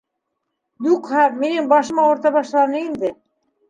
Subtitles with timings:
[0.87, 3.19] Юҡһа, минең башым ауырта башланы инде.